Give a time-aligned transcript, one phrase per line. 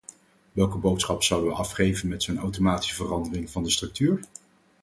[0.51, 4.19] Welke boodschap zouden we afgeven met zo’n automatische verandering van de structuur?